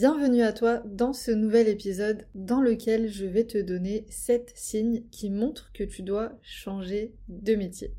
[0.00, 5.02] Bienvenue à toi dans ce nouvel épisode dans lequel je vais te donner 7 signes
[5.10, 7.92] qui montrent que tu dois changer de métier.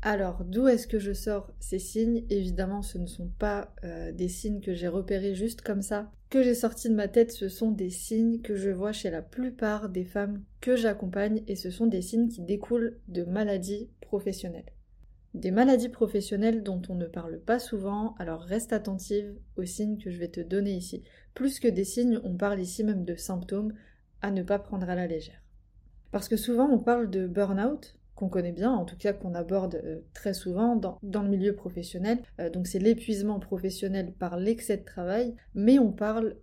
[0.00, 2.24] Alors, d'où est-ce que je sors ces signes?
[2.30, 6.42] Évidemment, ce ne sont pas euh, des signes que j'ai repérés juste comme ça, que
[6.42, 9.90] j'ai sortis de ma tête, ce sont des signes que je vois chez la plupart
[9.90, 14.72] des femmes que j'accompagne et ce sont des signes qui découlent de maladies professionnelles.
[15.34, 20.08] Des maladies professionnelles dont on ne parle pas souvent, alors reste attentive aux signes que
[20.08, 21.02] je vais te donner ici.
[21.34, 23.74] Plus que des signes, on parle ici même de symptômes
[24.22, 25.42] à ne pas prendre à la légère.
[26.12, 29.80] Parce que souvent on parle de burn-out, qu'on connaît bien, en tout cas qu'on aborde
[29.84, 34.84] euh, très souvent dans, le milieu professionnel, euh, donc c'est l'épuisement professionnel par l'excès de
[34.84, 36.36] travail, mais on parle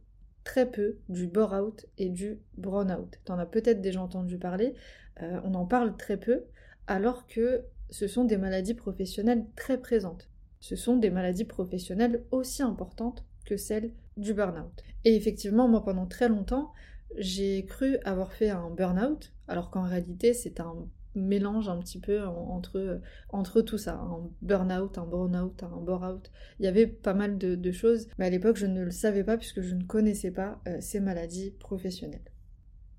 [0.44, 3.19] très peu du bore-out et du burn-out.
[3.23, 4.73] T'en as peut-être déjà entendu parler,
[5.22, 6.44] euh, on en parle très peu,
[6.88, 10.30] alors que ce sont des maladies professionnelles très présentes.
[10.59, 14.84] Ce sont des maladies professionnelles aussi importantes que celles du burn-out.
[15.03, 16.72] Et effectivement, moi pendant très longtemps,
[17.17, 22.23] j'ai cru avoir fait un burn-out, alors qu'en réalité c'est un mélange un petit peu
[22.25, 26.31] entre, entre tout ça, un burn-out, un burn-out, un bore-out.
[26.59, 29.38] Il y avait pas mal de, choses, mais à l'époque je ne le savais pas
[29.38, 32.22] puisque je ne connaissais pas euh, ces maladies professionnelles.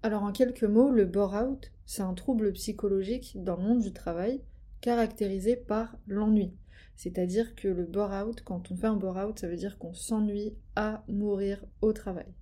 [0.02, 4.42] Alors en quelques mots, le bore-out, c'est un trouble psychologique dans le monde du travail
[4.82, 6.52] caractérisé par l'ennui.
[6.96, 11.02] C'est-à-dire que le bore-out, quand on fait un bore-out, ça veut dire qu'on s'ennuie à
[11.08, 12.34] mourir au travail.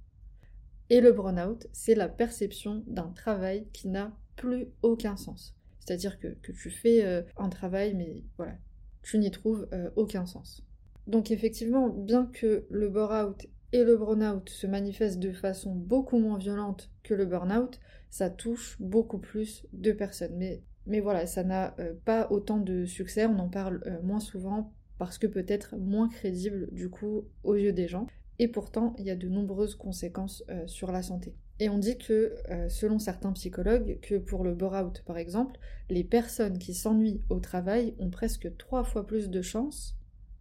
[0.90, 5.54] Et le burn-out, c'est la perception d'un travail qui n'a plus aucun sens.
[5.78, 8.56] C'est-à-dire que, tu fais euh, un travail, mais voilà,
[9.02, 10.66] tu n'y trouves euh, aucun sens.
[11.06, 16.38] Donc effectivement, bien que le bore-out et le burn-out se manifestent de façon beaucoup moins
[16.38, 17.78] violente que le burn-out,
[18.10, 20.36] ça touche beaucoup plus de personnes.
[20.36, 24.18] Mais mais voilà, ça n'a euh, pas autant de succès, on en parle euh, moins
[24.18, 28.08] souvent parce que peut-être moins crédible du coup aux yeux des gens.
[28.40, 31.34] Et pourtant, il y a de nombreuses conséquences euh, sur la santé.
[31.60, 32.36] Et on dit que,
[32.70, 37.94] selon certains psychologues, que pour le bore-out par exemple, les personnes qui s'ennuient au travail
[37.98, 39.94] ont presque trois fois plus de chances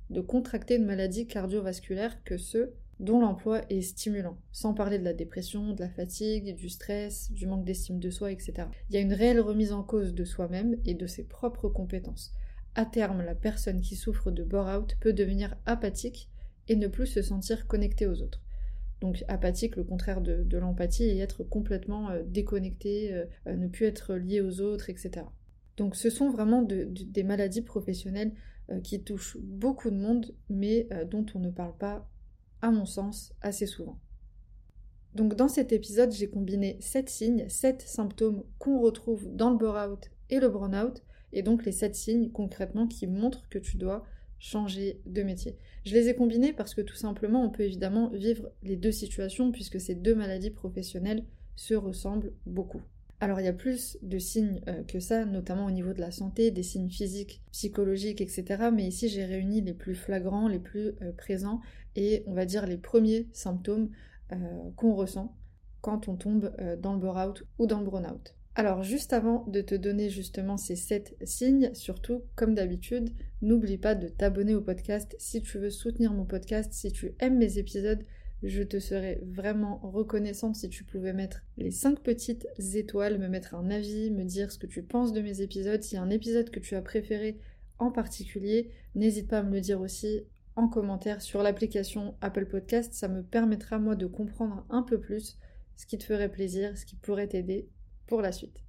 [0.09, 5.13] de contracter une maladie cardiovasculaire que ceux dont l'emploi est stimulant, sans parler de la
[5.13, 8.67] dépression, de la fatigue, du stress, du manque d'estime de soi, etc.
[8.89, 12.33] Il y a une réelle remise en cause de soi-même et de ses propres compétences.
[12.75, 16.29] À terme, la personne qui souffre de bore-out peut devenir apathique
[16.67, 18.41] et ne plus se sentir connectée aux autres.
[19.01, 23.85] Donc apathique, le contraire de, l'empathie, et être complètement euh, déconnecté, euh, euh, ne plus
[23.85, 25.25] être lié aux autres, etc.
[25.77, 28.33] Donc ce sont vraiment des maladies professionnelles
[28.83, 32.07] qui touchent beaucoup de monde, mais dont on ne parle pas
[32.61, 33.99] à mon sens, assez souvent.
[35.15, 40.11] Donc dans cet épisode, j'ai combiné 7 signes, 7 symptômes qu'on retrouve dans le bore-out
[40.29, 41.03] et le burn-out,
[41.33, 44.05] et donc les 7 signes concrètement qui montrent que tu dois
[44.39, 45.57] changer de métier.
[45.85, 49.51] Je les ai combinés parce que tout simplement, on peut évidemment vivre les deux situations
[49.51, 52.81] puisque ces deux maladies professionnelles se ressemblent beaucoup.
[53.21, 56.11] Alors il y a plus de signes euh, que ça, notamment au niveau de la
[56.11, 58.69] santé, des signes physiques, psychologiques, etc.
[58.73, 61.59] Mais ici j'ai réuni les plus flagrants, les plus euh, présents
[61.95, 63.89] et on va dire les premiers symptômes
[64.31, 64.35] euh,
[64.77, 65.35] qu'on ressent
[65.81, 68.35] quand on tombe dans le bore-out ou dans le burn-out.
[68.55, 73.95] Alors juste avant de te donner justement ces 7 signes, surtout comme d'habitude, n'oublie pas
[73.95, 78.03] de t'abonner au podcast si tu veux soutenir mon podcast, si tu aimes mes épisodes,
[78.43, 83.55] je te serais vraiment reconnaissante si tu pouvais mettre les 5 petites étoiles, me mettre
[83.55, 85.83] un avis, me dire ce que tu penses de mes épisodes.
[85.83, 87.37] S'il y a un épisode que tu as préféré
[87.79, 90.23] en particulier, n'hésite pas à me le dire aussi
[90.55, 92.93] en commentaire sur l'application Apple Podcast.
[92.93, 95.37] Ça me permettra moi de comprendre un peu plus
[95.75, 97.67] ce qui te ferait plaisir, ce qui pourrait t'aider
[98.07, 98.63] pour la suite.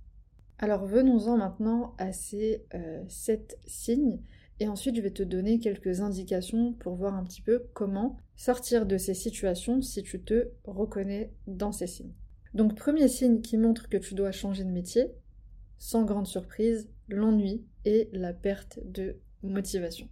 [0.58, 2.64] Alors venons-en maintenant à ces
[3.08, 4.20] 7 euh, signes
[4.60, 8.84] et ensuite, je vais te donner quelques indications pour voir un petit peu comment sortir
[8.84, 12.12] de ces situations si tu te reconnais dans ces signes.
[12.52, 15.06] Donc, premier signe qui montre que tu dois changer de métier,
[15.78, 20.08] sans grande surprise, l'ennui et la perte de motivation.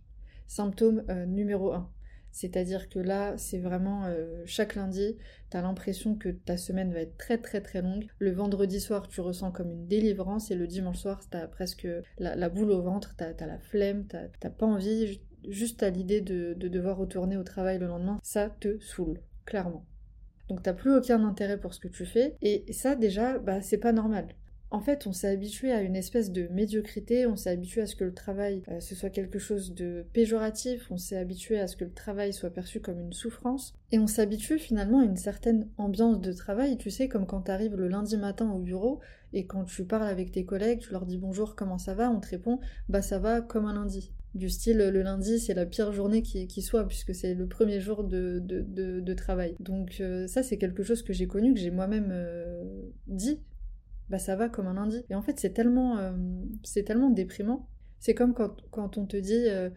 [0.46, 1.90] Symptôme euh, numéro 1.
[2.38, 5.16] C'est-à-dire que là, c'est vraiment euh, chaque lundi,
[5.50, 8.06] tu as l'impression que ta semaine va être très très très longue.
[8.20, 11.88] Le vendredi soir, tu ressens comme une délivrance et le dimanche soir, tu as presque
[12.18, 16.54] la, boule au ventre, tu as, la flemme, tu pas envie, juste à l'idée de,
[16.54, 19.84] devoir retourner au travail le lendemain, ça te saoule, clairement.
[20.48, 22.36] Donc t'as plus aucun intérêt pour ce que tu fais.
[22.40, 24.28] Et ça déjà, bah c'est pas normal.
[24.70, 27.96] En fait, on s'est habitué à une espèce de médiocrité, on s'est habitué à ce
[27.96, 31.76] que le travail euh, ce soit quelque chose de péjoratif, on s'est habitué à ce
[31.76, 35.68] que le travail soit perçu comme une souffrance, et on s'habitue finalement à une certaine
[35.78, 39.00] ambiance de travail, tu sais, comme quand tu arrives le lundi matin au bureau,
[39.32, 42.20] et quand tu parles avec tes collègues, tu leur dis bonjour, comment ça va, on
[42.20, 42.60] te répond
[42.90, 44.12] bah ça va comme un lundi.
[44.34, 48.04] Du style, le lundi, c'est la pire journée qui, soit, puisque c'est le premier jour
[48.04, 49.56] de, travail.
[49.58, 52.62] Donc euh, ça, c'est quelque chose que j'ai connu, que j'ai moi-même euh,
[53.06, 53.40] dit
[54.08, 55.04] bah ça va comme un lundi.
[55.10, 56.12] Et en fait, c'est tellement, euh,
[56.62, 57.68] c'est tellement déprimant.
[58.00, 59.70] C'est comme quand, on te dit, euh,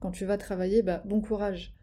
[0.00, 1.74] quand tu vas travailler, bah bon courage.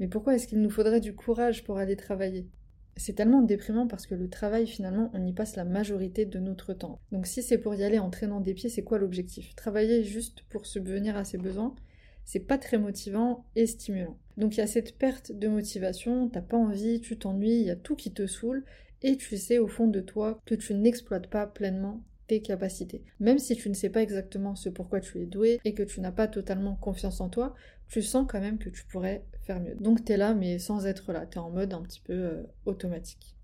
[0.00, 2.48] Mais pourquoi est-ce qu'il nous faudrait du courage pour aller travailler?
[2.96, 6.72] C'est tellement déprimant parce que le travail, finalement, on y passe la majorité de notre
[6.72, 7.00] temps.
[7.12, 9.54] Donc si c'est pour y aller en traînant des pieds, c'est quoi l'objectif?
[9.54, 11.74] Travailler juste pour subvenir à ses besoins
[12.28, 14.18] c'est pas très motivant et stimulant.
[14.36, 17.70] Donc il y a cette perte de motivation, t'as pas envie, tu t'ennuies, il y
[17.70, 18.66] a tout qui te saoule,
[19.02, 23.02] et tu sais au fond de toi que tu n'exploites pas pleinement tes capacités.
[23.20, 26.00] Même si tu ne sais pas exactement ce pourquoi tu es doué et que tu
[26.00, 27.54] n'as pas totalement confiance en toi,
[27.88, 29.74] tu sens quand même que tu pourrais faire mieux.
[29.76, 32.12] Donc tu es là mais sans être là, tu es en mode un petit peu
[32.12, 33.34] euh, automatique.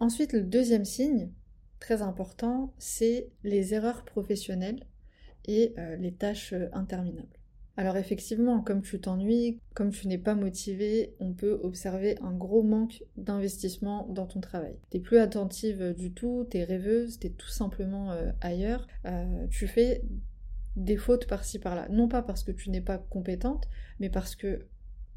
[0.00, 1.30] Ensuite, le deuxième signe,
[1.78, 4.86] très important, c'est les erreurs professionnelles
[5.46, 7.35] et euh, les tâches euh, interminables.
[7.78, 12.62] Alors effectivement, comme tu t'ennuies, comme tu n'es pas motivé, on peut observer un gros
[12.62, 14.76] manque d'investissement dans ton travail.
[14.88, 18.86] T'es plus attentive du tout, t'es rêveuse, t'es tout simplement euh, ailleurs.
[19.04, 20.02] Euh, tu fais
[20.76, 21.86] des fautes par-ci par-là.
[21.90, 23.68] Non pas parce que tu n'es pas compétente,
[24.00, 24.66] mais parce que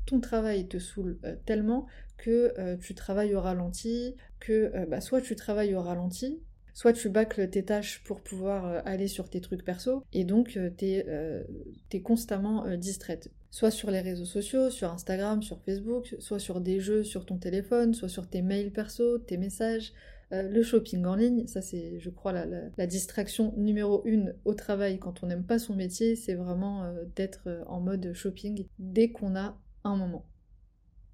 [0.06, 5.38] ton travail te saoule euh, tellement que tu travailles au ralenti, que bah, soit tu
[5.38, 6.42] travailles au ralenti,
[6.80, 10.56] soit tu bâcles tes tâches pour pouvoir euh, aller sur tes trucs perso, et donc
[10.56, 11.44] euh, t'es euh,
[11.92, 13.30] es constamment distraite.
[13.52, 17.38] Soit sur les réseaux sociaux, sur Instagram, sur Facebook, soit sur des jeux sur ton
[17.38, 19.92] téléphone, soit sur tes mails perso, tes messages,
[20.32, 25.24] le shopping en ligne, ça c'est, je crois, la, distraction numéro une au travail quand
[25.24, 29.98] on n'aime pas son métier, c'est vraiment d'être en mode shopping dès qu'on a un
[29.98, 30.24] moment.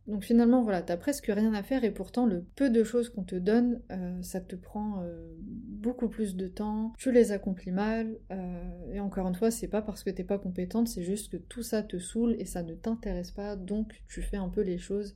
[0.07, 3.23] Donc finalement, voilà, t'as presque rien à faire et pourtant le peu de choses qu'on
[3.23, 8.15] te donne, euh, ça te prend euh, beaucoup plus de temps, tu les accomplis mal,
[8.31, 11.37] euh, et encore une fois, c'est pas parce que t'es pas compétente, c'est juste que
[11.37, 14.77] tout ça te saoule et ça ne t'intéresse pas, donc tu fais un peu les
[14.77, 15.15] choses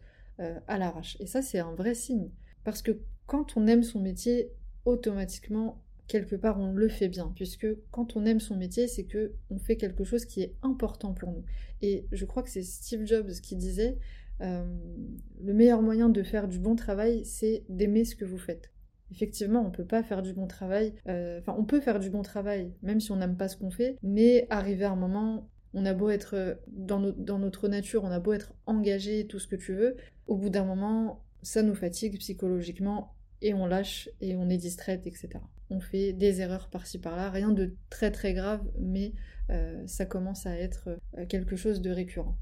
[0.68, 1.18] à l'arrache.
[1.20, 2.30] Et ça, c'est un vrai signe.
[2.64, 2.98] Parce que
[3.28, 4.54] quand on aime son métier,
[4.86, 9.34] automatiquement, quelque part, on le fait bien, puisque quand on aime son métier, c'est que
[9.50, 11.44] on fait quelque chose qui est important pour nous.
[11.82, 13.98] Et je crois que c'est Steve Jobs qui disait
[14.42, 14.64] euh,
[15.44, 18.72] le meilleur moyen de faire du bon travail, c'est d'aimer ce que vous faites.
[19.12, 20.94] Effectivement, on peut pas faire du bon travail.
[21.08, 23.72] Euh, enfin, on peut faire du bon travail, même si on n'aime pas ce qu'on
[23.72, 28.12] fait, mais arriver à un moment, on a beau être dans, dans notre nature, on
[28.12, 29.98] a beau être engagé, tout ce que tu veux,
[30.28, 35.08] au bout d'un moment, ça nous fatigue psychologiquement et on lâche et on est distraite,
[35.08, 35.30] etc.
[35.70, 39.14] On fait des erreurs par-ci par-là, rien de très très grave, mais
[39.50, 40.98] euh, ça commence à être
[41.30, 42.38] quelque chose de récurrent.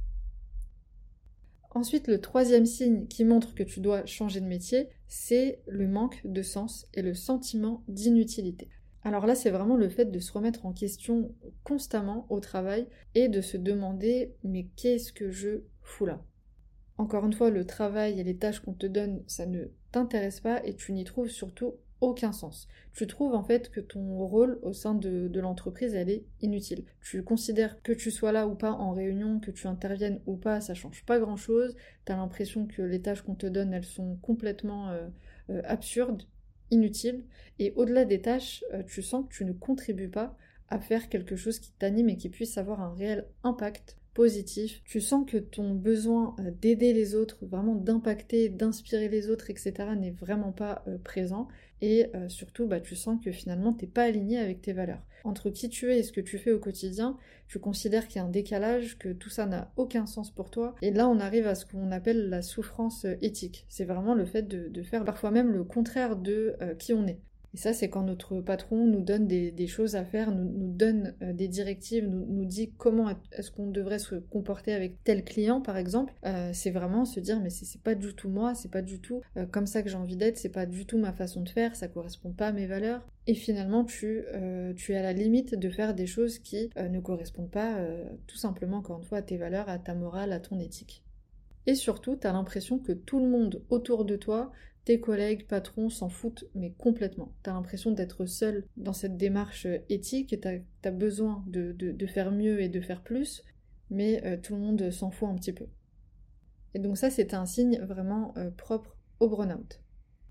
[1.72, 6.22] Ensuite, le troisième signe qui montre que tu dois changer de métier, c'est le manque
[6.26, 8.70] de sens et le sentiment d'inutilité.
[9.04, 11.34] Alors là, c'est vraiment le fait de se remettre en question
[11.64, 16.24] constamment au travail et de se demander mais qu'est-ce que je fous là?
[16.98, 20.66] Encore une fois, le travail et les tâches qu'on te donne, ça ne t'intéresse pas
[20.66, 22.68] et tu n'y trouves surtout aucun sens.
[22.94, 26.84] Tu trouves en fait que ton rôle au sein de, l'entreprise, elle est inutile.
[27.02, 30.62] Tu considères que tu sois là ou pas en réunion, que tu interviennes ou pas,
[30.62, 31.76] ça change pas grand chose.
[32.06, 35.08] Tu as l'impression que les tâches qu'on te donne, elles sont complètement euh,
[35.50, 36.24] euh, absurdes,
[36.72, 37.24] inutiles.
[37.60, 40.36] Et au-delà des tâches, euh, tu sens que tu ne contribues pas
[40.70, 44.82] à faire quelque chose qui t'anime et qui puisse avoir un réel impact positif.
[44.86, 50.12] Tu sens que ton besoin d'aider les autres, vraiment d'impacter, d'inspirer les autres, etc., n'est
[50.12, 51.48] vraiment pas présent
[51.82, 55.02] et euh, surtout bah, tu sens que finalement t'es pas aligné avec tes valeurs.
[55.24, 57.18] Entre qui tu es et ce que tu fais au quotidien,
[57.48, 60.76] tu considères qu'il y a un décalage, que tout ça n'a aucun sens pour toi.
[60.82, 63.66] Et là on arrive à ce qu'on appelle la souffrance euh, éthique.
[63.70, 67.20] C'est vraiment le fait de, faire parfois même le contraire de euh, qui on est.
[67.58, 71.34] Et ça, c'est quand notre patron nous donne des, choses à faire, nous, donne euh,
[71.34, 76.14] des directives, nous, dit comment est-ce qu'on devrait se comporter avec tel client, par exemple.
[76.24, 79.22] Euh, c'est vraiment se dire, mais c'est pas du tout moi, c'est pas du tout
[79.38, 81.76] euh, comme ça que j'ai envie d'être, c'est pas du tout ma façon de faire,
[81.76, 83.02] ça correspond pas à mes valeurs.
[83.26, 84.24] Et finalement, tu,
[84.76, 87.76] tu es à la limite de faire des choses qui ne correspondent pas
[88.28, 91.04] tout simplement, encore une fois, à tes valeurs, à ta morale, à ton éthique.
[91.66, 94.54] Et surtout, tu l'impression que tout le monde autour de toi
[94.88, 97.34] tes collègues, patrons s'en foutent, mais complètement.
[97.44, 102.62] T'as l'impression d'être seul dans cette démarche éthique et t'as as besoin de, faire mieux
[102.62, 103.44] et de faire plus,
[103.90, 105.66] mais euh, tout le monde s'en fout un petit peu.
[106.74, 109.82] Et donc ça, c'est un signe vraiment euh, propre au burn-out.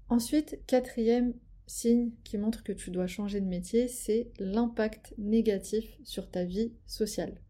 [0.09, 1.35] Ensuite, quatrième
[1.67, 6.73] signe qui montre que tu dois changer de métier, c'est l'impact négatif sur ta vie
[6.87, 7.43] sociale.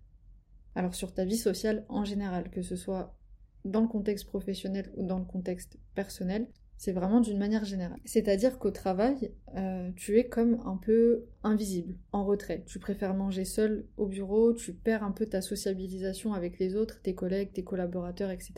[0.74, 3.16] Alors sur ta vie sociale en général, que ce soit
[3.64, 7.98] dans le contexte professionnel ou dans le contexte personnel, c'est vraiment d'une manière générale.
[8.04, 12.62] C'est-à-dire qu'au travail, euh, tu es comme un peu invisible, en retrait.
[12.66, 17.00] Tu préfères manger seul au bureau, tu perds un peu ta sociabilisation avec les autres,
[17.00, 18.54] tes collègues, tes collaborateurs, etc.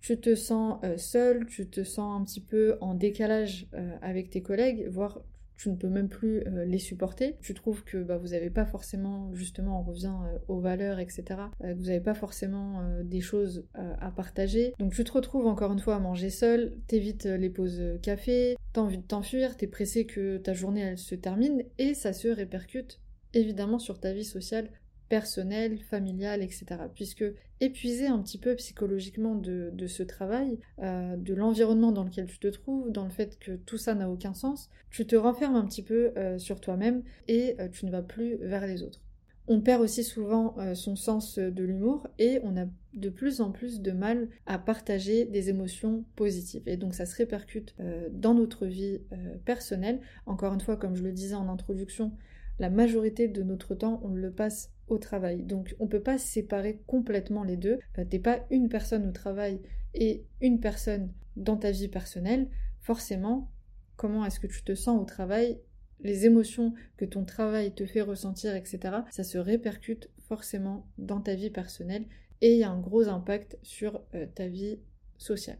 [0.00, 4.30] Tu te sens euh, seul, tu te sens un petit peu en décalage euh, avec
[4.30, 5.20] tes collègues, voire
[5.60, 7.36] tu ne peux même plus euh, les supporter.
[7.42, 11.24] Tu trouves que bah, vous n'avez pas forcément, justement, on revient euh, aux valeurs, etc.,
[11.62, 14.72] euh, vous n'avez pas forcément des choses à partager.
[14.78, 18.80] Donc tu te retrouves encore une fois à manger seul, t'évites les pauses café, t'as
[18.80, 23.00] envie de t'enfuir, t'es pressé que ta journée elle se termine et ça se répercute
[23.34, 24.70] évidemment sur ta vie sociale
[25.10, 26.64] personnel, familial, etc.
[26.94, 27.24] Puisque
[27.60, 32.46] épuisé un petit peu psychologiquement de, ce travail, euh, de l'environnement dans lequel tu te
[32.46, 35.82] trouves, dans le fait que tout ça n'a aucun sens, tu te renfermes un petit
[35.82, 39.02] peu euh, sur toi-même et euh, tu ne vas plus vers les autres.
[39.48, 43.80] On perd aussi souvent son sens de l'humour et on a de plus en plus
[43.80, 46.62] de mal à partager des émotions positives.
[46.66, 47.74] Et donc ça se répercute
[48.12, 49.00] dans notre vie
[49.44, 49.98] personnelle.
[50.26, 52.12] Encore une fois, comme je le disais en introduction,
[52.60, 55.42] la majorité de notre temps, on le passe au travail.
[55.42, 57.78] Donc on peut pas séparer complètement les deux.
[57.98, 59.60] Euh, T'es pas une personne au travail
[59.94, 62.48] et une personne dans ta vie personnelle.
[62.80, 63.50] Forcément,
[63.96, 65.60] comment est-ce que tu te sens au travail?
[66.00, 71.34] Les émotions que ton travail te fait ressentir, etc., ça se répercute forcément dans ta
[71.34, 72.06] vie personnelle
[72.40, 74.78] et il y a un gros impact sur euh, ta vie
[75.18, 75.58] sociale.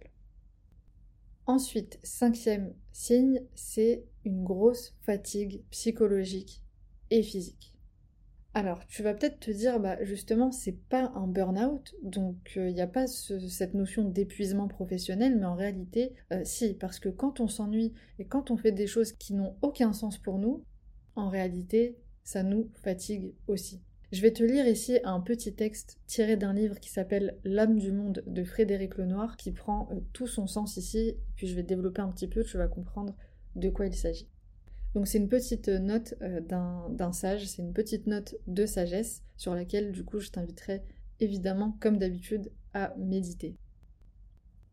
[1.47, 6.63] Ensuite, cinquième signe, c'est une grosse fatigue psychologique
[7.11, 7.75] et physique.
[8.53, 12.73] Alors, tu vas peut-être te dire, bah justement, c'est pas un burn-out, donc il euh,
[12.73, 17.39] n'y a pas cette notion d'épuisement professionnel, mais en réalité, euh, si, parce que quand
[17.39, 20.65] on s'ennuie et quand on fait des choses qui n'ont aucun sens pour nous,
[21.15, 23.83] en réalité, ça nous fatigue aussi.
[24.11, 27.93] Je vais te lire ici un petit texte tiré d'un livre qui s'appelle L'âme du
[27.93, 32.03] monde de Frédéric Lenoir, qui prend euh, tout son sens ici, puis je vais développer
[32.03, 33.15] un petit peu, tu vas comprendre
[33.55, 34.29] de quoi il s'agit.
[34.95, 39.55] Donc c'est une petite note euh, d'un sage, c'est une petite note de sagesse sur
[39.55, 40.83] laquelle du coup je t'inviterai
[41.21, 43.57] évidemment comme d'habitude à méditer.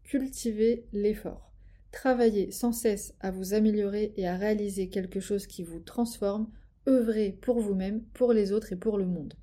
[0.03, 1.51] Cultivez l'effort.
[1.91, 6.49] Travaillez sans cesse à vous améliorer et à réaliser quelque chose qui vous transforme.
[6.87, 9.33] Œuvrez pour vous-même, pour les autres et pour le monde.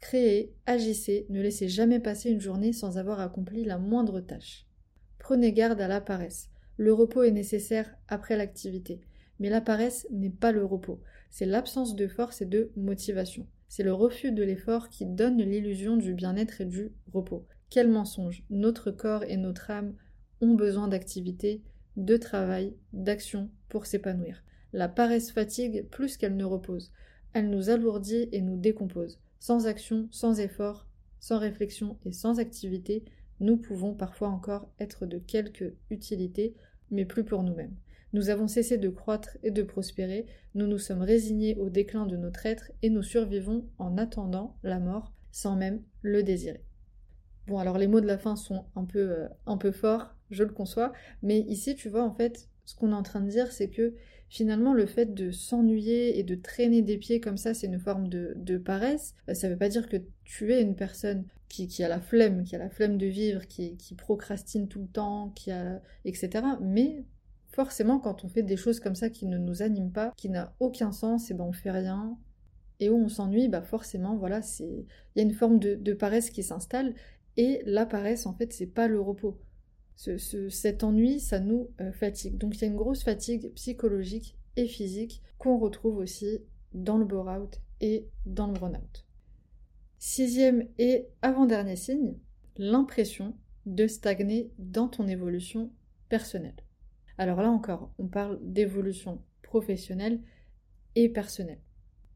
[0.00, 4.66] Créez, agissez, ne laissez jamais passer une journée sans avoir accompli la moindre tâche.
[5.18, 6.50] Prenez garde à la paresse.
[6.76, 9.00] Le repos est nécessaire après l'activité.
[9.38, 13.46] Mais la paresse n'est pas le repos, c'est l'absence de force et de motivation.
[13.68, 17.46] C'est le refus de l'effort qui donne l'illusion du bien-être et du repos.
[17.70, 19.94] Quel mensonge Notre corps et notre âme
[20.40, 21.62] ont besoin d'activité,
[21.96, 24.42] de travail, d'action pour s'épanouir.
[24.72, 26.92] La paresse fatigue plus qu'elle ne repose.
[27.34, 29.20] Elle nous alourdit et nous décompose.
[29.38, 30.86] Sans action, sans effort,
[31.20, 33.04] sans réflexion et sans activité,
[33.40, 36.54] nous pouvons parfois encore être de quelque utilité,
[36.90, 37.76] mais plus pour nous-mêmes.
[38.12, 42.16] Nous avons cessé de croître et de prospérer, nous nous sommes résignés au déclin de
[42.16, 46.62] notre être et nous survivons en attendant la mort sans même le désirer.
[47.46, 50.42] Bon, alors les mots de la fin sont un peu, euh, un peu forts, je
[50.42, 53.52] le conçois, mais ici, tu vois, en fait, ce qu'on est en train de dire,
[53.52, 53.94] c'est que
[54.28, 58.08] finalement, le fait de s'ennuyer et de traîner des pieds comme ça, c'est une forme
[58.08, 59.14] de, paresse.
[59.28, 62.44] Euh, ça ne veut pas dire que tu es une personne qui, a la flemme,
[62.44, 66.44] qui a la flemme de vivre, qui, qui procrastine tout le temps, qui a, etc.
[66.60, 67.04] Mais
[67.50, 70.54] forcément, quand on fait des choses comme ça qui ne nous animent pas, qui n'a
[70.60, 72.16] aucun sens, et ben on fait rien,
[72.80, 74.86] et où on s'ennuie, bah forcément, voilà, il
[75.16, 76.94] y a une forme de, paresse qui s'installe,
[77.36, 79.38] et la paresse, en fait, c'est pas le repos.
[79.96, 82.36] cet ennui, ça nous euh, fatigue.
[82.36, 86.40] Donc il y a une grosse fatigue psychologique et physique qu'on retrouve aussi
[86.74, 89.06] dans le bore-out et dans le burn-out.
[89.98, 92.14] Sixième et avant-dernier signe,
[92.56, 93.34] l'impression
[93.66, 95.72] de stagner dans ton évolution
[96.08, 96.54] personnelle.
[97.18, 100.20] Alors là encore, on parle d'évolution professionnelle
[100.94, 101.60] et personnelle.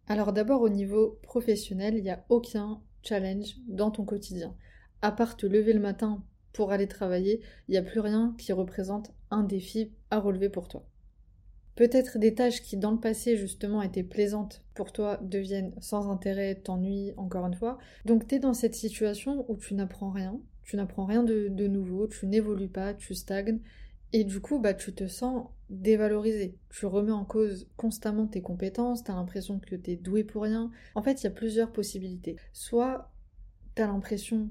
[0.06, 4.54] Alors d'abord au niveau professionnel, il n'y a aucun challenge dans ton quotidien.
[5.02, 8.52] À part te lever le matin pour aller travailler, il n'y a plus rien qui
[8.52, 10.86] représente un défi à relever pour toi.
[11.74, 16.54] Peut-être des tâches qui dans le passé justement étaient plaisantes pour toi deviennent sans intérêt,
[16.54, 17.78] t'ennuient encore une fois.
[18.04, 22.06] Donc tu dans cette situation où tu n'apprends rien, tu n'apprends rien de, de nouveau,
[22.06, 23.60] tu n'évolues pas, tu stagnes
[24.12, 26.56] et du coup, bah, tu te sens dévalorisé.
[26.70, 30.70] Tu remets en cause constamment tes compétences, t'as l'impression que t'es doué pour rien.
[30.94, 32.36] En fait, il y a plusieurs possibilités.
[32.52, 33.10] Soit
[33.74, 34.50] t'as l'impression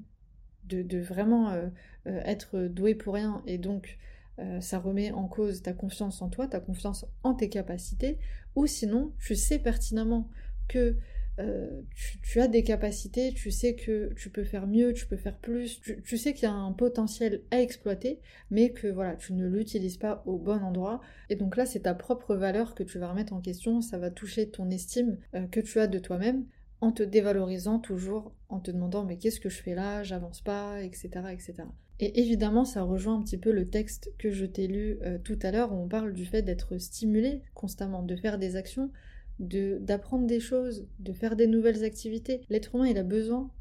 [0.64, 1.68] de, vraiment euh,
[2.08, 3.98] euh, être doué pour rien et donc
[4.40, 8.20] euh, ça remet en cause ta confiance en toi, ta confiance en tes capacités,
[8.56, 10.30] ou sinon tu sais pertinemment
[10.68, 10.96] que
[11.40, 11.82] euh,
[12.24, 15.82] tu, as des capacités, tu sais que tu peux faire mieux, tu peux faire plus,
[15.82, 18.20] tu, sais qu'il y a un potentiel à exploiter,
[18.50, 21.02] mais que voilà, tu ne l'utilises pas au bon endroit.
[21.30, 24.12] Et donc là, c'est ta propre valeur que tu vas remettre en question, ça va
[24.12, 26.46] toucher ton estime euh, que tu as de toi-même
[26.82, 30.82] en te dévalorisant toujours, en te demandant mais qu'est-ce que je fais là, j'avance pas,
[30.82, 31.64] etc., etc.
[32.00, 35.38] Et évidemment, ça rejoint un petit peu le texte que je t'ai lu euh, tout
[35.44, 38.92] à l'heure où on parle du fait d'être stimulé constamment, de faire des actions,
[39.40, 42.42] d'apprendre des choses, de faire des nouvelles activités.
[42.50, 43.52] L'être humain, il a besoin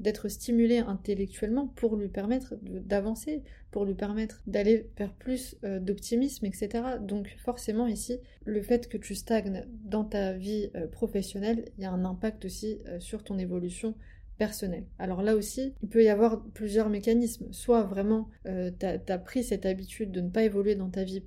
[0.00, 6.46] d'être stimulé intellectuellement pour lui permettre d'avancer, pour lui permettre d'aller vers plus euh, d'optimisme,
[6.46, 6.68] etc.
[7.00, 11.86] Donc forcément ici, le fait que tu stagnes dans ta vie euh, professionnelle, il y
[11.86, 13.94] a un impact aussi euh, sur ton évolution
[14.38, 14.86] personnelle.
[15.00, 17.48] Alors là aussi, il peut y avoir plusieurs mécanismes.
[17.50, 21.24] Soit vraiment, tu as, pris cette habitude de ne pas évoluer dans ta vie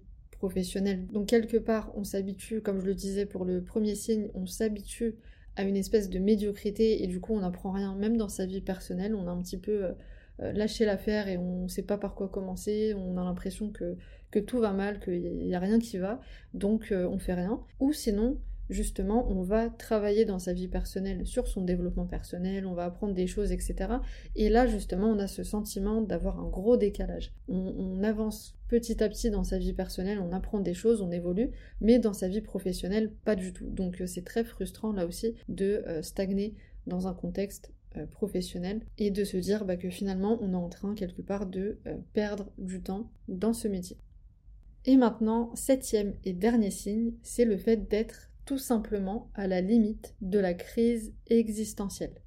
[1.12, 5.16] Donc quelque part, on s'habitue, comme je le disais pour le premier signe, on s'habitue
[5.56, 8.62] à une espèce de médiocrité et du coup on n'apprend rien, même dans sa vie
[8.62, 9.92] personnelle, on a un petit peu euh,
[10.42, 13.98] euh, lâché l'affaire et on ne sait pas par quoi commencer, on a l'impression que,
[14.32, 16.22] que tout va mal, qu'il n'y a rien qui va,
[16.54, 17.60] donc euh, on fait rien.
[17.80, 18.38] Ou sinon,
[18.72, 23.14] justement, on va travailler dans sa vie personnelle sur son développement personnel, on va apprendre
[23.14, 23.76] des choses, etc.
[24.36, 27.34] Et là, justement, on a ce sentiment d'avoir un gros décalage.
[27.48, 31.52] On, avance petit à petit dans sa vie personnelle, on apprend des choses, on évolue,
[31.82, 33.70] mais dans sa vie professionnelle, pas du tout.
[33.70, 36.56] Donc euh, c'est très frustrant là aussi de euh, stagner
[36.88, 40.70] dans un contexte euh, professionnel et de se dire bah, que finalement on est en
[40.70, 41.78] train quelque part de
[42.14, 43.98] perdre du temps dans ce métier.
[44.86, 50.16] Et maintenant, septième et dernier signe, c'est le fait d'être tout simplement à la limite
[50.22, 52.22] de la crise existentielle.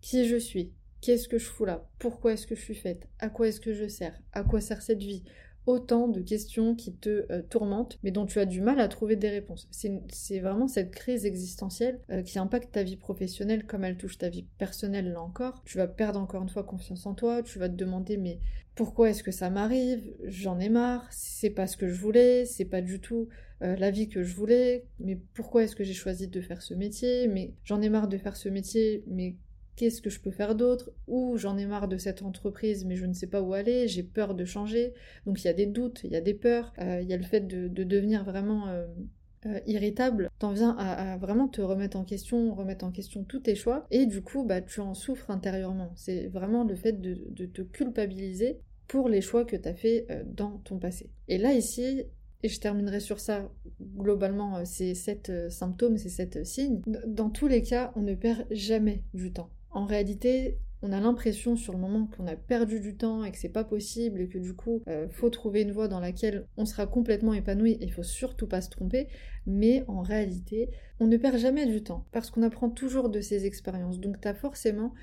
[0.00, 0.72] Qui je suis?
[1.00, 1.88] Qu'est-ce que je fous là?
[1.98, 3.08] Pourquoi est-ce que je suis faite?
[3.18, 4.18] À quoi est-ce que je sers?
[4.32, 5.22] À quoi sert cette vie?
[5.66, 9.16] Autant de questions qui te euh, tourmentent, mais dont tu as du mal à trouver
[9.16, 9.66] des réponses.
[9.70, 14.28] C'est vraiment cette crise existentielle euh, qui impacte ta vie professionnelle comme elle touche ta
[14.28, 15.62] vie personnelle là encore.
[15.64, 18.40] Tu vas perdre encore une fois confiance en toi, tu vas te demander mais
[18.74, 20.12] pourquoi est-ce que ça m'arrive?
[20.24, 23.28] J'en ai marre, c'est pas ce que je voulais, c'est pas du tout
[23.62, 26.74] euh, la vie que je voulais, mais pourquoi est-ce que j'ai choisi de faire ce
[26.74, 27.28] métier?
[27.28, 29.36] Mais j'en ai marre de faire ce métier, mais
[29.76, 30.90] qu'est-ce que je peux faire d'autre?
[31.08, 34.02] Ou j'en ai marre de cette entreprise, mais je ne sais pas où aller, j'ai
[34.02, 34.94] peur de changer.
[35.26, 37.16] Donc il y a des doutes, il y a des peurs, euh, il y a
[37.16, 38.86] le fait de, devenir vraiment euh,
[39.66, 40.30] irritable.
[40.38, 44.06] T'en viens à, vraiment te remettre en question, remettre en question tous tes choix, et
[44.06, 45.92] du coup, bah, tu en souffres intérieurement.
[45.96, 50.06] C'est vraiment le fait de, de, te culpabiliser pour les choix que tu as fait
[50.26, 51.10] dans ton passé.
[51.28, 52.04] Et là, ici,
[52.44, 53.50] et je terminerai sur ça.
[53.96, 56.82] Globalement, euh, ces sept euh, symptômes, ces sept signes.
[57.06, 59.48] Dans tous les cas, on ne perd jamais du temps.
[59.74, 63.38] En réalité, on a l'impression sur le moment qu'on a perdu du temps et que
[63.38, 66.64] c'est pas possible et que du coup, euh, faut trouver une voie dans laquelle on
[66.64, 69.08] sera complètement épanoui et il faut surtout pas se tromper.
[69.46, 73.44] Mais en réalité, on ne perd jamais du temps parce qu'on apprend toujours de ces
[73.46, 74.00] expériences.
[74.00, 74.94] Donc, tu as forcément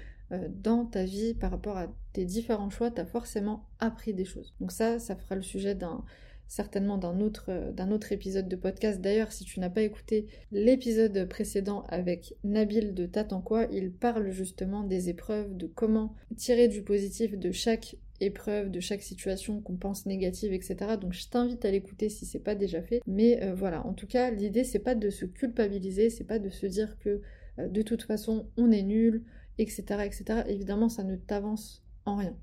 [0.50, 4.54] dans ta vie par rapport à tes différents choix, tu as forcément appris des choses.
[4.60, 6.04] Donc ça, ça fera le sujet d'un
[6.52, 9.00] certainement d'un autre, euh, d'un autre épisode de podcast.
[9.00, 14.32] D'ailleurs, si tu n'as pas écouté l'épisode précédent avec Nabil de T'attends quoi, il parle
[14.32, 19.78] justement des épreuves, de comment tirer du positif de chaque épreuve, de chaque situation qu'on
[19.78, 20.98] pense négative, etc.
[21.00, 23.02] Donc je t'invite à l'écouter si c'est pas déjà fait.
[23.08, 26.50] Mais euh, voilà, en tout cas, l'idée c'est pas de se culpabiliser, c'est pas de
[26.50, 27.22] se dire que
[27.60, 29.24] euh, de toute façon on est nul,
[29.58, 30.42] etc., etc.
[30.50, 32.36] Évidemment, ça ne t'avance en rien.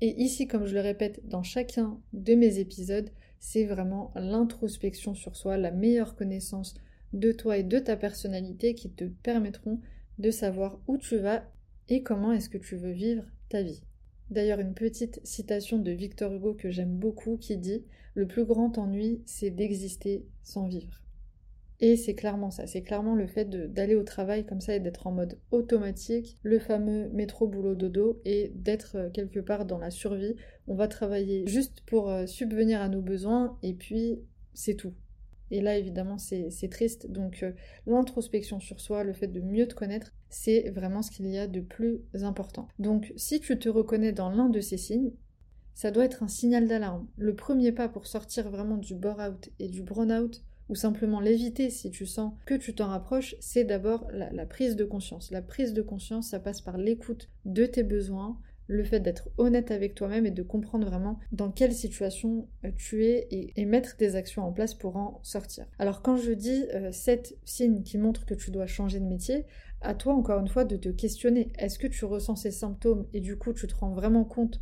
[0.00, 5.36] Et ici, comme je le répète dans chacun de mes épisodes, c'est vraiment l'introspection sur
[5.36, 6.74] soi, la meilleure connaissance
[7.12, 9.80] de toi et de ta personnalité qui te permettront
[10.18, 11.44] de savoir où tu vas
[11.88, 13.82] et comment est-ce que tu veux vivre ta vie.
[14.30, 18.78] D'ailleurs, une petite citation de Victor Hugo que j'aime beaucoup qui dit Le plus grand
[18.78, 21.02] ennui, c'est d'exister sans vivre.
[21.80, 25.06] Et c'est clairement ça, c'est clairement le fait d'aller au travail comme ça et d'être
[25.06, 29.90] en mode automatique, le fameux métro boulot dodo et d'être euh, quelque part dans la
[29.90, 30.36] survie.
[30.68, 34.20] On va travailler juste pour euh, subvenir à nos besoins et puis
[34.52, 34.94] c'est tout.
[35.50, 37.52] Et là évidemment c'est triste, donc euh,
[37.86, 41.46] l'introspection sur soi, le fait de mieux te connaître, c'est vraiment ce qu'il y a
[41.46, 42.68] de plus important.
[42.78, 45.12] Donc si tu te reconnais dans l'un de ces signes,
[45.74, 47.06] ça doit être un signal d'alarme.
[47.16, 51.90] Le premier pas pour sortir vraiment du bore-out et du burn-out, ou simplement l'éviter si
[51.90, 55.30] tu sens que tu t'en rapproches, c'est d'abord la, prise de conscience.
[55.30, 59.70] La prise de conscience, ça passe par l'écoute de tes besoins, le fait d'être honnête
[59.70, 64.16] avec toi-même et de comprendre vraiment dans quelle situation euh, tu es et, mettre des
[64.16, 65.66] actions en place pour en sortir.
[65.78, 69.44] Alors quand je dis euh, sept signes qui montrent que tu dois changer de métier,
[69.84, 71.52] à toi encore une fois de te questionner.
[71.58, 74.60] Est-ce que tu ressens ces symptômes et du coup tu te rends vraiment compte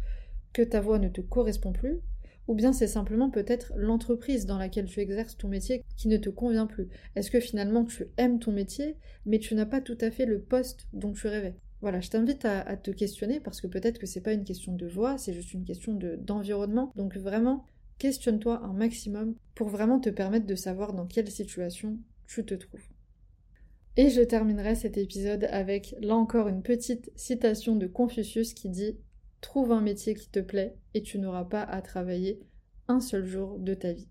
[0.53, 2.01] que ta voix ne te correspond plus?
[2.49, 6.29] Ou bien c'est simplement peut-être l'entreprise dans laquelle tu exerces ton métier qui ne te
[6.29, 6.89] convient plus.
[7.15, 10.41] Est-ce que finalement tu aimes ton métier, mais tu n'as pas tout à fait le
[10.41, 11.55] poste dont tu rêvais?
[11.81, 14.87] Voilà, je t'invite à, te questionner parce que peut-être que c'est pas une question de
[14.87, 16.93] voix, c'est juste une question d'environnement.
[16.95, 17.65] Donc vraiment,
[17.99, 22.87] questionne-toi un maximum pour vraiment te permettre de savoir dans quelle situation tu te trouves.
[23.97, 28.97] Et je terminerai cet épisode avec là encore une petite citation de Confucius qui dit
[29.43, 32.41] Trouve un métier qui te plaît et tu n'auras pas à travailler
[32.89, 34.09] un seul jour de ta vie.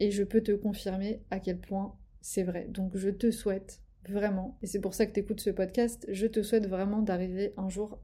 [0.00, 2.66] Et je peux te confirmer à quel point c'est vrai.
[2.68, 6.26] Donc je te souhaite vraiment, et c'est pour ça que tu écoutes ce podcast, je
[6.26, 8.00] te souhaite vraiment d'arriver un jour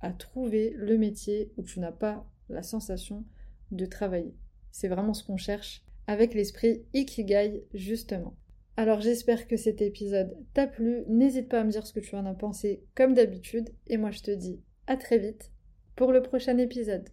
[0.00, 3.24] à trouver le métier où tu n'as pas la sensation
[3.70, 4.34] de travailler.
[4.72, 8.36] C'est vraiment ce qu'on cherche avec l'esprit Ikigai justement.
[8.76, 12.16] Alors j'espère que cet épisode t'a plu, n'hésite pas à me dire ce que tu
[12.16, 15.51] en as pensé comme d'habitude, et moi je te dis à très vite
[15.96, 17.08] pour le prochain épisode.